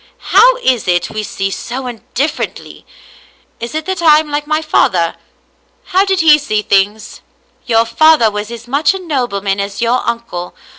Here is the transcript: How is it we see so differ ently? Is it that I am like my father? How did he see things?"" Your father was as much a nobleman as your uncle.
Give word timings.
How 0.33 0.55
is 0.63 0.87
it 0.87 1.11
we 1.11 1.21
see 1.21 1.51
so 1.51 1.87
differ 2.15 2.45
ently? 2.47 2.85
Is 3.59 3.75
it 3.75 3.85
that 3.85 4.01
I 4.01 4.17
am 4.17 4.31
like 4.31 4.47
my 4.47 4.59
father? 4.63 5.15
How 5.83 6.05
did 6.05 6.21
he 6.21 6.39
see 6.39 6.63
things?"" 6.63 7.21
Your 7.67 7.85
father 7.85 8.31
was 8.31 8.49
as 8.49 8.67
much 8.67 8.95
a 8.95 8.99
nobleman 8.99 9.59
as 9.59 9.79
your 9.79 10.01
uncle. 10.09 10.55